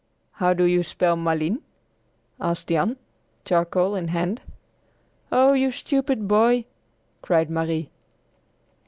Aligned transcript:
"How 0.31 0.55
do 0.55 0.63
you 0.63 0.81
spell 0.81 1.15
Malines?" 1.15 1.61
asked 2.39 2.69
Jan, 2.69 2.97
charcoal 3.45 3.93
in 3.95 4.07
hand. 4.07 4.41
"Oh, 5.31 5.53
you 5.53 5.69
stupid 5.69 6.27
boy!" 6.27 6.65
cried 7.21 7.51
Marie. 7.51 7.91